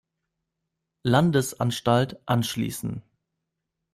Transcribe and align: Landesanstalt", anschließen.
Landesanstalt", 1.03 2.27
anschließen. 2.27 3.03